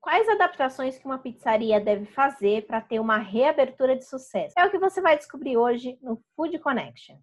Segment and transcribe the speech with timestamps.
[0.00, 4.54] Quais adaptações que uma pizzaria deve fazer para ter uma reabertura de sucesso?
[4.56, 7.16] É o que você vai descobrir hoje no Food Connection.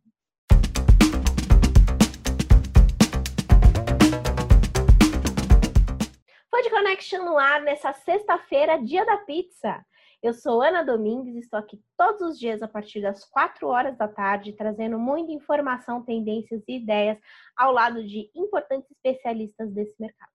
[6.52, 9.84] Food Connection no ar nessa sexta-feira, dia da pizza.
[10.22, 14.10] Eu sou Ana Domingues, estou aqui todos os dias a partir das 4 horas da
[14.10, 17.18] tarde, trazendo muita informação, tendências e ideias
[17.56, 20.35] ao lado de importantes especialistas desse mercado.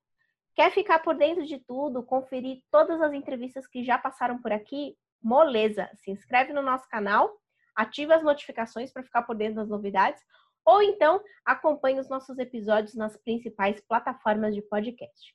[0.55, 4.97] Quer ficar por dentro de tudo, conferir todas as entrevistas que já passaram por aqui?
[5.23, 5.89] Moleza!
[5.97, 7.39] Se inscreve no nosso canal,
[7.75, 10.23] ativa as notificações para ficar por dentro das novidades,
[10.65, 15.35] ou então acompanhe os nossos episódios nas principais plataformas de podcast.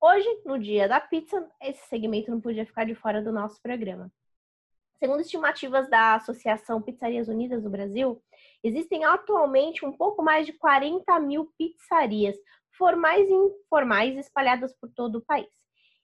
[0.00, 4.12] Hoje, no dia da pizza, esse segmento não podia ficar de fora do nosso programa.
[4.98, 8.22] Segundo estimativas da Associação Pizzarias Unidas do Brasil,
[8.64, 12.36] existem atualmente um pouco mais de 40 mil pizzarias,
[12.76, 15.48] formais e informais espalhadas por todo o país.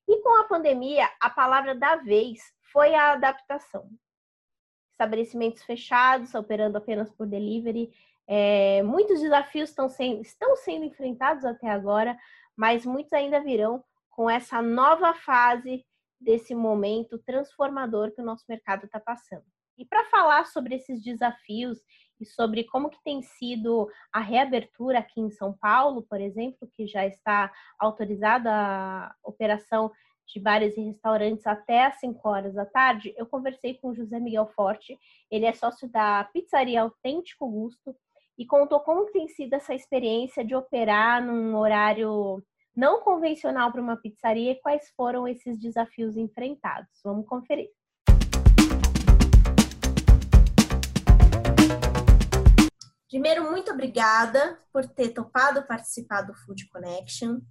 [0.09, 2.41] E com a pandemia, a palavra da vez
[2.73, 3.89] foi a adaptação.
[4.91, 7.91] Estabelecimentos fechados, operando apenas por delivery.
[8.27, 12.17] É, muitos desafios estão sendo, estão sendo enfrentados até agora,
[12.57, 15.85] mas muitos ainda virão com essa nova fase
[16.21, 19.45] desse momento transformador que o nosso mercado está passando.
[19.77, 21.81] E para falar sobre esses desafios
[22.23, 26.87] e sobre como que tem sido a reabertura aqui em São Paulo, por exemplo, que
[26.87, 29.91] já está autorizada a operação
[30.27, 34.19] de bares e restaurantes até às 5 horas da tarde, eu conversei com o José
[34.21, 34.97] Miguel Forte,
[35.31, 37.95] ele é sócio da Pizzaria Autêntico Gusto
[38.39, 42.43] e contou como tem sido essa experiência de operar num horário
[42.75, 46.89] não convencional para uma pizzaria e quais foram esses desafios enfrentados.
[47.05, 47.69] Vamos conferir.
[53.13, 57.43] Primeiro, muito obrigada por ter topado participar do Food Connection.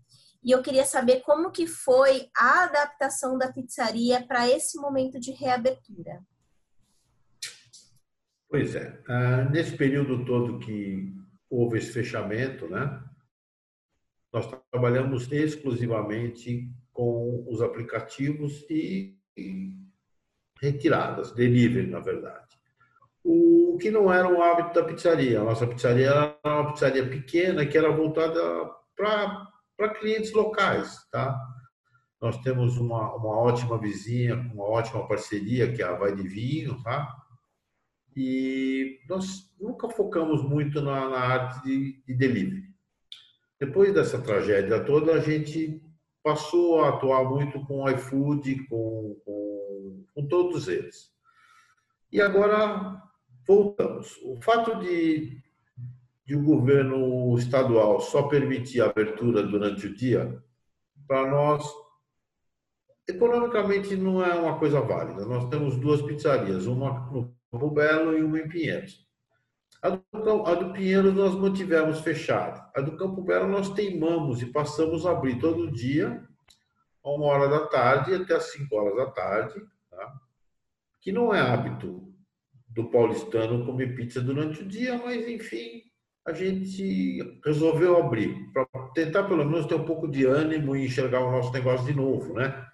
[0.44, 5.32] E eu queria saber como que foi a adaptação da pizzaria para esse momento de
[5.34, 6.20] reabertura.
[8.50, 11.14] Pois é, ah, nesse período todo que
[11.48, 13.00] houve esse fechamento, né,
[14.34, 19.16] nós trabalhamos exclusivamente com os aplicativos e
[20.60, 22.61] retiradas, delivery, na verdade
[23.24, 25.42] o que não era o hábito da pizzaria.
[25.42, 28.42] A nossa pizzaria era uma pizzaria pequena que era voltada
[28.96, 31.40] para clientes locais, tá?
[32.22, 36.82] Nós temos uma, uma ótima vizinha, uma ótima parceria, que é a Vai de Vinho,
[36.84, 37.16] tá?
[38.16, 42.64] E nós nunca focamos muito na, na arte de, de delivery.
[43.60, 45.82] Depois dessa tragédia toda, a gente
[46.24, 51.12] passou a atuar muito com iFood, com, com, com todos eles.
[52.12, 53.02] E agora
[53.48, 54.18] voltamos.
[54.24, 55.42] O fato de,
[56.26, 60.42] de o governo estadual só permitir a abertura durante o dia,
[61.08, 61.64] para nós,
[63.08, 65.26] economicamente não é uma coisa válida.
[65.26, 69.06] Nós temos duas pizzarias, uma no Campo Belo e uma em Pinheiros.
[69.82, 72.70] A do, a do Pinheiros nós mantivemos fechada.
[72.76, 76.24] A do Campo Belo nós teimamos e passamos a abrir todo dia,
[77.04, 79.60] a uma hora da tarde até às cinco horas da tarde,
[79.90, 80.14] tá?
[81.02, 82.11] que não é hábito
[82.74, 85.84] do paulistano comer pizza durante o dia, mas enfim,
[86.26, 91.22] a gente resolveu abrir para tentar pelo menos ter um pouco de ânimo e enxergar
[91.22, 92.66] o nosso negócio de novo, né?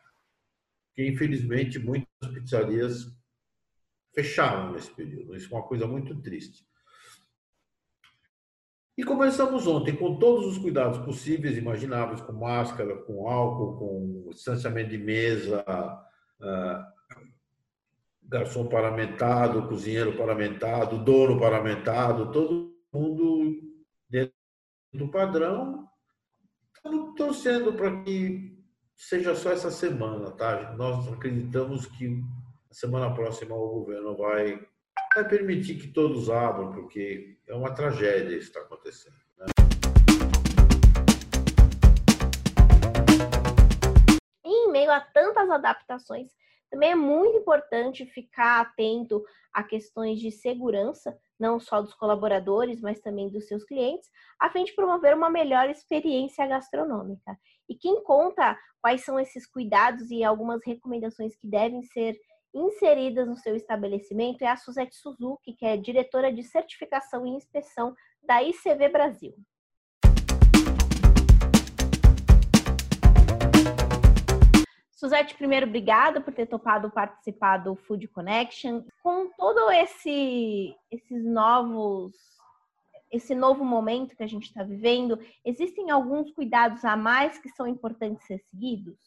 [0.94, 3.08] Que infelizmente muitas pizzarias
[4.14, 5.36] fecharam nesse período.
[5.36, 6.66] Isso é uma coisa muito triste.
[8.98, 14.90] E começamos ontem com todos os cuidados possíveis, imagináveis, com máscara, com álcool, com distanciamento
[14.90, 16.94] de mesa, ah,
[18.30, 23.62] garçom paramentado, cozinheiro paramentado, dono paramentado, todo mundo
[24.10, 24.34] dentro
[24.94, 25.88] do padrão.
[26.76, 28.58] Estamos torcendo para que
[28.96, 30.74] seja só essa semana, tá?
[30.74, 32.22] Nós acreditamos que
[32.70, 34.60] a semana próxima o governo vai,
[35.16, 39.16] vai permitir que todos abram, porque é uma tragédia isso que está acontecendo.
[39.38, 39.46] Né?
[44.44, 46.30] Em meio a tantas adaptações,
[46.70, 49.24] também é muito importante ficar atento
[49.54, 54.10] a questões de segurança, não só dos colaboradores, mas também dos seus clientes,
[54.40, 57.38] a fim de promover uma melhor experiência gastronômica.
[57.70, 62.18] E quem conta quais são esses cuidados e algumas recomendações que devem ser
[62.54, 67.96] inseridas no seu estabelecimento é a Suzette Suzuki, que é diretora de certificação e inspeção
[68.24, 69.34] da ICV Brasil.
[74.98, 78.84] Suzete, primeiro, obrigada por ter topado participar do Food Connection.
[79.04, 82.16] Com todo esse esses novos
[83.12, 87.68] esse novo momento que a gente está vivendo, existem alguns cuidados a mais que são
[87.68, 88.98] importantes ser seguidos?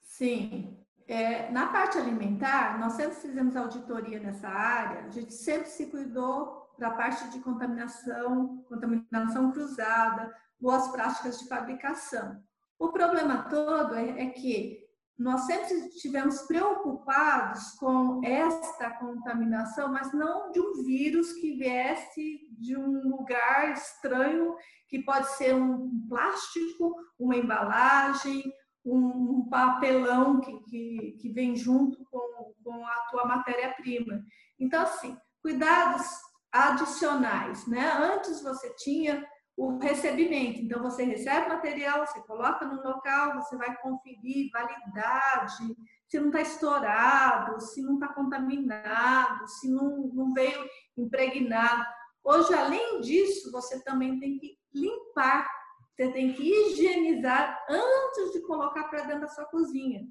[0.00, 0.76] Sim.
[1.06, 6.74] É, na parte alimentar, nós sempre fizemos auditoria nessa área, a gente sempre se cuidou
[6.78, 12.42] da parte de contaminação, contaminação cruzada, boas práticas de fabricação.
[12.78, 14.83] O problema todo é, é que
[15.18, 22.76] nós sempre estivemos preocupados com esta contaminação, mas não de um vírus que viesse de
[22.76, 24.56] um lugar estranho,
[24.88, 28.42] que pode ser um plástico, uma embalagem,
[28.84, 34.20] um, papelão que, que, que vem junto com, com a tua matéria-prima.
[34.58, 36.06] Então, assim, cuidados
[36.52, 37.90] adicionais, né?
[37.92, 39.24] Antes você tinha
[39.56, 40.60] o recebimento.
[40.60, 45.76] Então, você recebe material, você coloca no local, você vai conferir validade,
[46.08, 50.64] se não está estourado, se não está contaminado, se não, não veio
[50.96, 51.84] impregnado.
[52.22, 55.48] Hoje, além disso, você também tem que limpar,
[55.94, 60.02] você tem que higienizar antes de colocar para dentro da sua cozinha.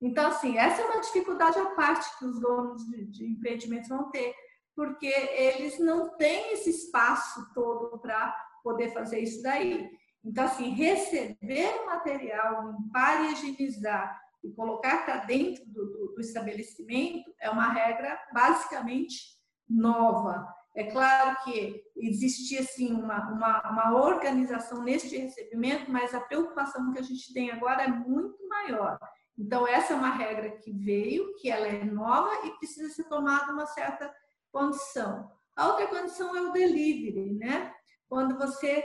[0.00, 4.10] Então, assim, essa é uma dificuldade à parte que os donos de, de empreendimentos vão
[4.10, 4.34] ter,
[4.74, 9.88] porque eles não têm esse espaço todo para poder fazer isso daí.
[10.24, 16.20] Então, assim, receber o material, limpar e higienizar e colocar para dentro do, do, do,
[16.20, 20.46] estabelecimento é uma regra basicamente nova.
[20.74, 26.98] É claro que existia assim uma, uma, uma organização neste recebimento, mas a preocupação que
[26.98, 28.98] a gente tem agora é muito maior.
[29.36, 33.52] Então, essa é uma regra que veio, que ela é nova e precisa ser tomada
[33.52, 34.14] uma certa
[34.52, 35.30] condição.
[35.56, 37.72] A outra condição é o delivery, né?
[38.10, 38.84] Quando você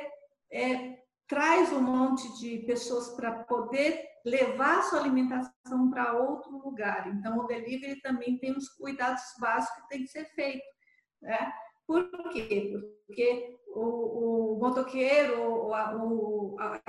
[0.52, 7.08] é, traz um monte de pessoas para poder levar sua alimentação para outro lugar.
[7.08, 10.64] Então, o delivery também tem os cuidados básicos que tem que ser feito.
[11.22, 11.52] Né?
[11.88, 12.72] Por quê?
[13.06, 16.82] Porque o, o motoqueiro, a, o, a,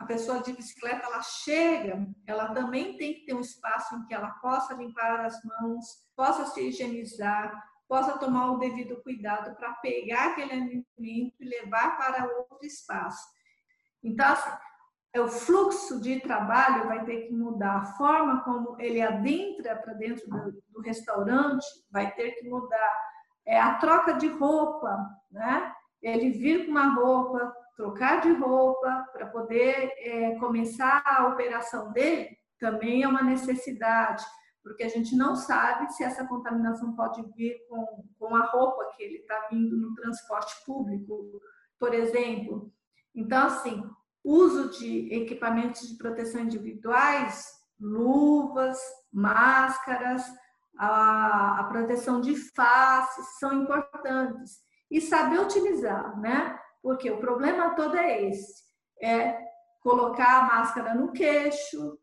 [0.00, 4.14] a, pessoa de bicicleta, ela chega, ela também tem que ter um espaço em que
[4.14, 5.84] ela possa limpar as mãos,
[6.16, 7.52] possa se higienizar,
[7.88, 13.26] possa tomar o devido cuidado para pegar aquele alimento e levar para outro espaço.
[14.02, 14.50] Então, assim,
[15.16, 20.28] o fluxo de trabalho vai ter que mudar, a forma como ele adentra para dentro
[20.28, 23.08] do, do, restaurante vai ter que mudar.
[23.46, 25.72] É a troca de roupa, né?
[26.02, 32.38] Ele vir com uma roupa, trocar de roupa para poder é, começar a operação dele
[32.58, 34.24] também é uma necessidade
[34.62, 39.02] porque a gente não sabe se essa contaminação pode vir com, com a roupa que
[39.02, 41.40] ele está vindo no transporte público,
[41.78, 42.72] por exemplo.
[43.14, 43.82] Então, assim,
[44.22, 47.46] uso de equipamentos de proteção individuais,
[47.80, 48.78] luvas,
[49.12, 50.22] máscaras,
[50.76, 54.58] a, a proteção de face são importantes.
[54.90, 56.58] E saber utilizar, né?
[56.82, 58.62] Porque o problema todo é esse:
[59.02, 59.38] é
[59.80, 61.98] colocar a máscara no queixo,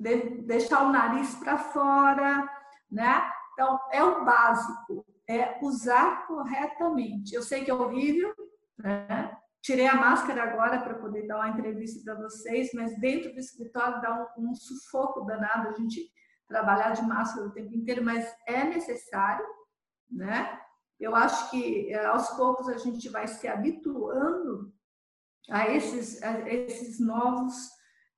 [0.00, 2.48] de, deixar o nariz para fora,
[2.90, 3.30] né?
[3.52, 7.34] Então, é o básico, é usar corretamente.
[7.34, 8.34] Eu sei que é horrível,
[8.78, 9.36] né?
[9.60, 14.00] Tirei a máscara agora para poder dar uma entrevista para vocês, mas dentro do escritório
[14.00, 16.10] dá um, um sufoco danado a gente
[16.48, 19.46] trabalhar de máscara o tempo inteiro, mas é necessário,
[20.10, 20.58] né?
[20.98, 24.72] Eu acho que eh, aos poucos a gente vai se habituando
[25.50, 27.54] a esses, a esses novos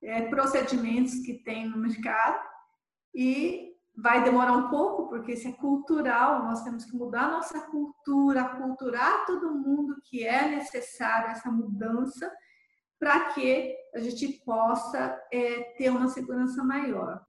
[0.03, 2.43] é, procedimentos que tem no mercado
[3.15, 8.57] e vai demorar um pouco, porque isso é cultural, nós temos que mudar nossa cultura,
[8.57, 12.33] culturar todo mundo que é necessário essa mudança
[12.99, 17.21] para que a gente possa é, ter uma segurança maior.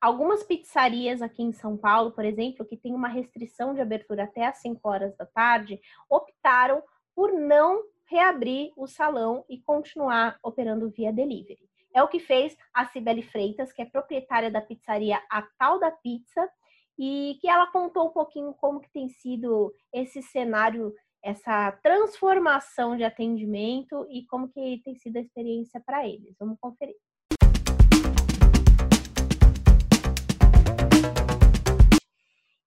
[0.00, 4.46] Algumas pizzarias aqui em São Paulo, por exemplo, que tem uma restrição de abertura até
[4.46, 6.82] às 5 horas da tarde, optaram
[7.14, 11.68] por não reabrir o salão e continuar operando via delivery.
[11.94, 15.90] É o que fez a Cibele Freitas, que é proprietária da pizzaria A Tal da
[15.90, 16.50] Pizza,
[16.98, 23.04] e que ela contou um pouquinho como que tem sido esse cenário, essa transformação de
[23.04, 26.36] atendimento e como que tem sido a experiência para eles.
[26.38, 26.96] Vamos conferir.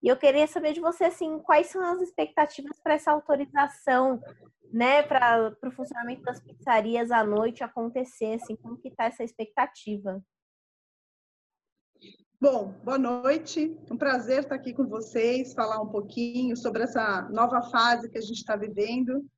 [0.07, 4.21] E eu queria saber de você, assim, quais são as expectativas para essa autorização,
[4.71, 10.23] né, para o funcionamento das pizzarias à noite acontecer, assim, como que está essa expectativa?
[12.39, 13.77] Bom, boa noite.
[13.91, 18.21] Um prazer estar aqui com vocês, falar um pouquinho sobre essa nova fase que a
[18.21, 19.29] gente está vivendo.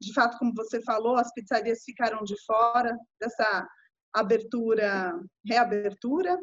[0.00, 3.68] De fato, como você falou, as pizzarias ficaram de fora dessa
[4.14, 6.38] abertura, reabertura,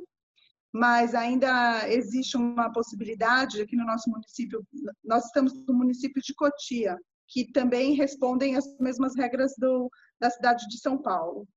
[0.72, 4.66] mas ainda existe uma possibilidade aqui no nosso município.
[5.04, 6.98] Nós estamos no município de Cotia,
[7.28, 11.48] que também respondem às mesmas regras do, da cidade de São Paulo.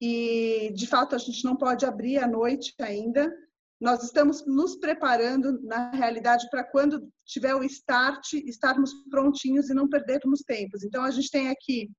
[0.00, 3.32] E, de fato, a gente não pode abrir à noite ainda.
[3.80, 9.88] Nós estamos nos preparando, na realidade, para quando tiver o start, estarmos prontinhos e não
[9.88, 10.82] perdermos tempos.
[10.84, 11.90] Então, a gente tem aqui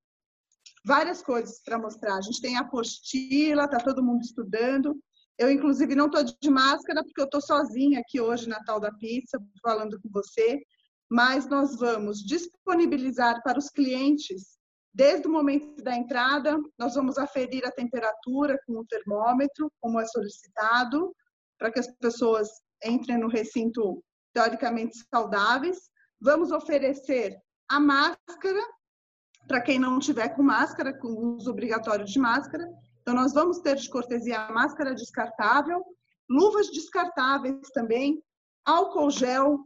[0.86, 2.16] várias coisas para mostrar.
[2.16, 4.98] A gente tem a apostila, está todo mundo estudando.
[5.38, 8.92] Eu, inclusive, não estou de máscara porque eu estou sozinha aqui hoje na tal da
[8.92, 10.60] pizza, falando com você.
[11.10, 14.58] Mas nós vamos disponibilizar para os clientes,
[14.94, 20.06] desde o momento da entrada, nós vamos aferir a temperatura com o termômetro, como é
[20.06, 21.14] solicitado,
[21.58, 22.50] para que as pessoas
[22.84, 24.04] entrem no recinto
[24.34, 25.78] teoricamente saudáveis.
[26.20, 27.38] Vamos oferecer
[27.70, 28.62] a máscara
[29.48, 32.68] para quem não tiver com máscara, com uso obrigatório de máscara.
[33.08, 35.82] Então, nós vamos ter de cortesia máscara descartável,
[36.30, 38.22] luvas descartáveis também,
[38.66, 39.60] álcool gel,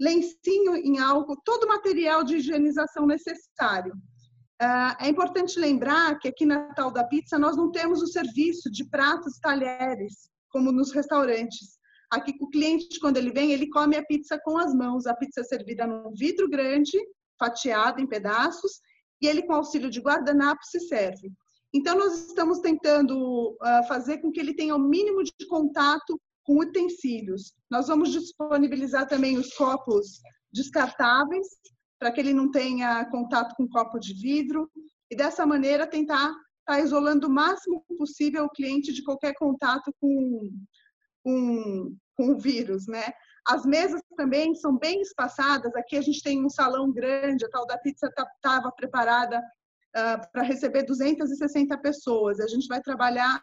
[0.00, 3.92] lencinho em álcool, todo o material de higienização necessário.
[4.62, 8.70] Ah, é importante lembrar que aqui na Tal da Pizza nós não temos o serviço
[8.70, 11.80] de pratos e talheres, como nos restaurantes.
[12.12, 15.04] Aqui o cliente, quando ele vem, ele come a pizza com as mãos.
[15.08, 16.96] A pizza é servida num vidro grande,
[17.40, 18.80] fatiada em pedaços,
[19.20, 21.32] e ele, com auxílio de guardanapo, se serve.
[21.72, 26.60] Então, nós estamos tentando uh, fazer com que ele tenha o mínimo de contato com
[26.60, 27.52] utensílios.
[27.70, 30.20] Nós vamos disponibilizar também os copos
[30.50, 31.46] descartáveis,
[31.98, 34.70] para que ele não tenha contato com copo de vidro,
[35.10, 39.92] e dessa maneira tentar estar tá isolando o máximo possível o cliente de qualquer contato
[40.00, 40.50] com,
[41.22, 43.12] com, com o vírus, né?
[43.46, 45.74] As mesas também são bem espaçadas.
[45.74, 49.42] Aqui a gente tem um salão grande, a tal da pizza estava preparada
[49.98, 52.40] uh, para receber 260 pessoas.
[52.40, 53.42] A gente vai trabalhar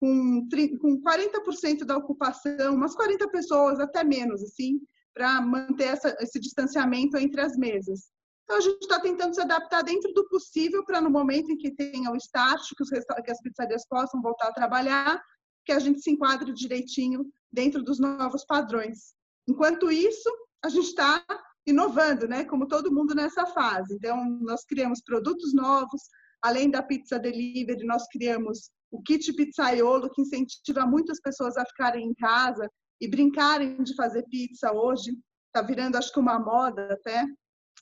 [0.00, 0.46] com,
[0.80, 4.80] com 40% da ocupação, umas 40 pessoas, até menos, assim,
[5.14, 8.10] para manter essa, esse distanciamento entre as mesas.
[8.44, 11.74] Então, a gente está tentando se adaptar dentro do possível para, no momento em que
[11.74, 15.20] tenha o start, que, os, que as pizzarias possam voltar a trabalhar,
[15.64, 19.14] que a gente se enquadre direitinho dentro dos novos padrões.
[19.48, 20.30] Enquanto isso,
[20.64, 21.24] a gente está
[21.66, 22.44] inovando, né?
[22.44, 23.94] Como todo mundo nessa fase.
[23.94, 26.02] Então, nós criamos produtos novos,
[26.42, 32.06] além da pizza delivery, nós criamos o kit pizzaiolo, que incentiva muitas pessoas a ficarem
[32.06, 32.70] em casa
[33.00, 35.18] e brincarem de fazer pizza hoje.
[35.48, 37.24] Está virando, acho que, uma moda até.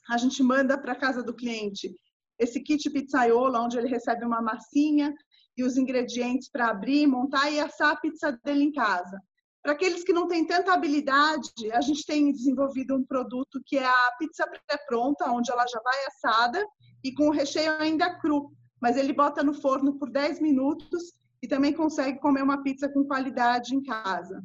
[0.09, 1.93] A gente manda para casa do cliente
[2.39, 5.13] esse kit pizzaiolo, onde ele recebe uma massinha
[5.57, 9.21] e os ingredientes para abrir, montar e assar a pizza dele em casa.
[9.65, 13.83] Para aqueles que não têm tanta habilidade, a gente tem desenvolvido um produto que é
[13.87, 16.63] a pizza pré-pronta, onde ela já vai assada
[17.03, 21.47] e com o recheio ainda cru, mas ele bota no forno por 10 minutos e
[21.47, 24.39] também consegue comer uma pizza com qualidade em casa.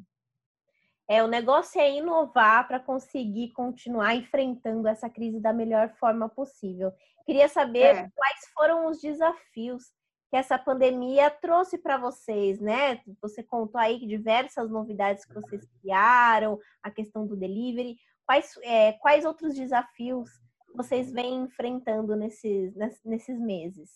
[1.07, 6.95] É, o negócio é inovar para conseguir continuar enfrentando essa crise da melhor forma possível.
[7.27, 8.11] Queria saber é.
[8.17, 9.93] quais foram os desafios
[10.31, 13.01] que essa pandemia trouxe para vocês, né?
[13.21, 17.97] Você contou aí diversas novidades que vocês criaram, a questão do delivery.
[18.25, 20.31] Quais, é, quais outros desafios
[20.73, 22.73] vocês vêm enfrentando nesses,
[23.05, 23.91] nesses meses?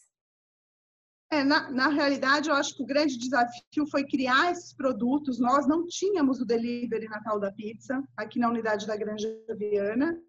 [1.31, 5.39] É, na, na realidade, eu acho que o grande desafio foi criar esses produtos.
[5.39, 10.21] Nós não tínhamos o delivery Natal da Pizza aqui na unidade da Granja Viana.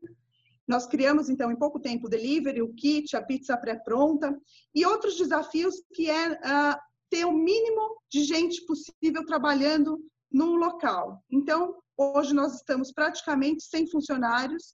[0.67, 4.35] Nós criamos, então, em pouco tempo, o delivery, o kit, a pizza pré-pronta
[4.73, 6.75] e outros desafios que é uh,
[7.09, 9.99] ter o mínimo de gente possível trabalhando
[10.31, 11.23] no local.
[11.31, 14.73] Então, hoje nós estamos praticamente sem funcionários,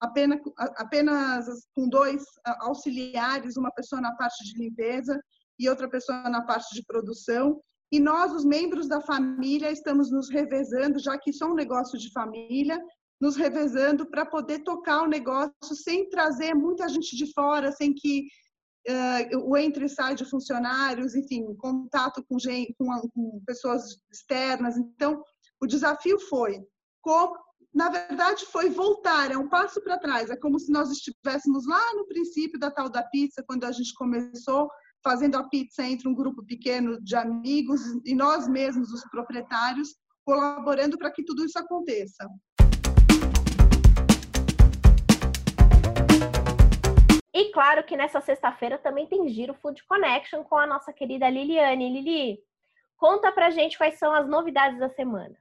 [0.00, 0.40] apenas,
[0.76, 2.22] apenas com dois
[2.60, 5.20] auxiliares, uma pessoa na parte de limpeza
[5.58, 7.60] e outra pessoa na parte de produção.
[7.92, 11.98] E nós, os membros da família, estamos nos revezando, já que isso é um negócio
[11.98, 12.80] de família,
[13.20, 18.26] nos revezando para poder tocar o negócio sem trazer muita gente de fora, sem que
[18.88, 24.76] uh, o entre e sai de funcionários, enfim, contato com, gente, com, com pessoas externas.
[24.76, 25.22] Então,
[25.60, 26.58] o desafio foi,
[27.02, 27.36] como,
[27.74, 30.30] na verdade, foi voltar, é um passo para trás.
[30.30, 33.92] É como se nós estivéssemos lá no princípio da tal da pizza, quando a gente
[33.94, 34.70] começou
[35.02, 40.98] fazendo a pizza entre um grupo pequeno de amigos e nós mesmos, os proprietários, colaborando
[40.98, 42.28] para que tudo isso aconteça.
[47.40, 51.88] E claro que nessa sexta-feira também tem Giro Food Connection com a nossa querida Liliane.
[51.88, 52.38] Lili,
[52.98, 55.34] conta pra gente quais são as novidades da semana.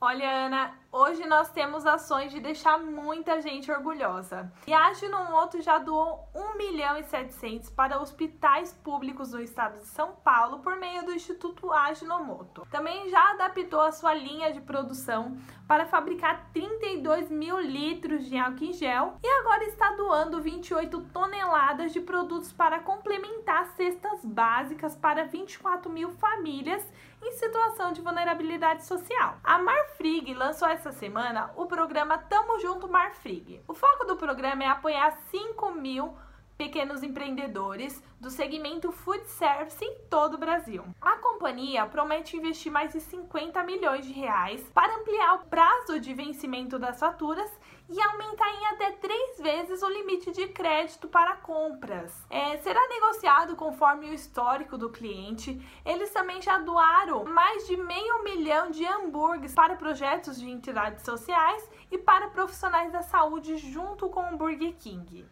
[0.00, 4.52] Olha, Ana, Hoje nós temos ações de deixar muita gente orgulhosa.
[4.66, 9.86] E a Aginomoto já doou 1 milhão e 700 para hospitais públicos do estado de
[9.86, 12.66] São Paulo por meio do Instituto Aginomoto.
[12.70, 18.64] Também já adaptou a sua linha de produção para fabricar 32 mil litros de álcool
[18.64, 25.24] em gel e agora está doando 28 toneladas de produtos para complementar cestas básicas para
[25.24, 26.86] 24 mil famílias
[27.22, 29.38] em situação de vulnerabilidade social.
[29.44, 33.62] A Marfrig lançou essa semana o programa Tamo Junto Marfrig.
[33.68, 36.12] O foco do programa é apoiar 5 mil
[36.56, 40.84] pequenos empreendedores do segmento food service em todo o Brasil.
[41.00, 46.14] A companhia promete investir mais de 50 milhões de reais para ampliar o prazo de
[46.14, 47.50] vencimento das faturas
[47.88, 52.24] e aumentar em até três vezes o limite de crédito para compras.
[52.30, 55.60] É, será negociado conforme o histórico do cliente.
[55.84, 61.68] Eles também já doaram mais de meio milhão de hambúrgueres para projetos de entidades sociais
[61.90, 65.26] e para profissionais da saúde junto com o Burger King.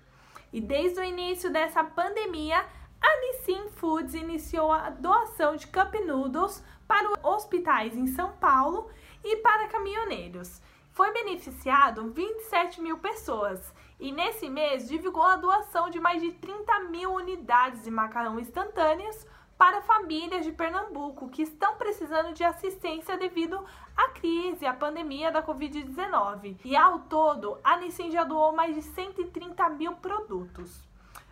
[0.52, 2.64] E desde o início dessa pandemia,
[3.00, 8.90] a Nissin Foods iniciou a doação de Cup Noodles para hospitais em São Paulo
[9.22, 10.60] e para caminhoneiros.
[10.92, 16.80] Foi beneficiado 27 mil pessoas e nesse mês divulgou a doação de mais de 30
[16.90, 19.24] mil unidades de macarrão instantâneos
[19.60, 23.62] para famílias de Pernambuco que estão precisando de assistência devido
[23.94, 26.56] à crise, à pandemia da Covid-19.
[26.64, 30.82] E ao todo, a Nissin já doou mais de 130 mil produtos.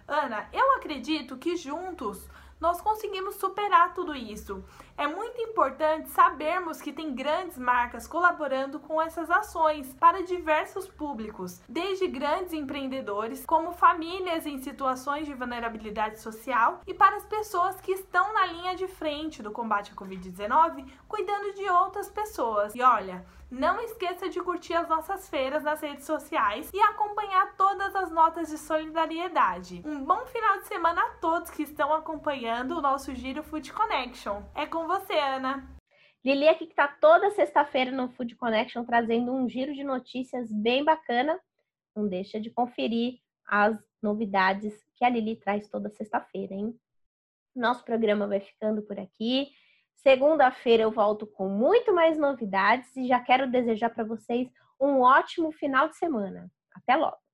[0.06, 2.28] Ana, eu acredito que juntos
[2.60, 4.62] nós conseguimos superar tudo isso.
[4.98, 11.62] É muito importante sabermos que tem grandes marcas colaborando com essas ações para diversos públicos,
[11.68, 17.92] desde grandes empreendedores, como famílias em situações de vulnerabilidade social, e para as pessoas que
[17.92, 22.74] estão na linha de frente do combate à Covid-19, cuidando de outras pessoas.
[22.74, 27.94] E olha, não esqueça de curtir as nossas feiras nas redes sociais e acompanhar todas
[27.94, 29.80] as notas de solidariedade.
[29.86, 34.42] Um bom final de semana a todos que estão acompanhando o nosso Giro Food Connection.
[34.54, 35.68] É com você, Ana.
[36.24, 40.82] Lili aqui que está toda sexta-feira no Food Connection trazendo um giro de notícias bem
[40.82, 41.38] bacana.
[41.94, 46.74] Não deixa de conferir as novidades que a Lili traz toda sexta-feira, hein?
[47.54, 49.50] Nosso programa vai ficando por aqui.
[49.96, 54.48] Segunda-feira eu volto com muito mais novidades e já quero desejar para vocês
[54.80, 56.50] um ótimo final de semana.
[56.74, 57.27] Até logo!